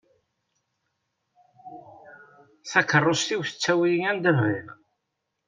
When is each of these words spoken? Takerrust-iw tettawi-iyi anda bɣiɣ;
Takerrust-iw 2.69 3.41
tettawi-iyi 3.47 4.05
anda 4.09 4.31
bɣiɣ; 4.37 4.67